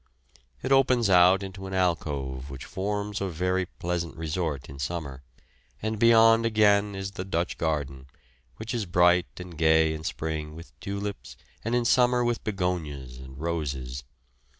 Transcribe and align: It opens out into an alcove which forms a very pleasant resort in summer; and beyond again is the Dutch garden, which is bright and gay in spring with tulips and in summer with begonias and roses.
It 0.63 0.71
opens 0.71 1.11
out 1.11 1.43
into 1.43 1.67
an 1.67 1.75
alcove 1.75 2.49
which 2.49 2.65
forms 2.65 3.21
a 3.21 3.27
very 3.29 3.67
pleasant 3.67 4.17
resort 4.17 4.67
in 4.67 4.79
summer; 4.79 5.21
and 5.79 5.99
beyond 5.99 6.43
again 6.43 6.95
is 6.95 7.11
the 7.11 7.23
Dutch 7.23 7.55
garden, 7.59 8.07
which 8.57 8.73
is 8.73 8.87
bright 8.87 9.27
and 9.37 9.55
gay 9.55 9.93
in 9.93 10.03
spring 10.03 10.55
with 10.55 10.71
tulips 10.79 11.37
and 11.63 11.75
in 11.75 11.85
summer 11.85 12.25
with 12.25 12.43
begonias 12.43 13.17
and 13.19 13.37
roses. 13.37 14.03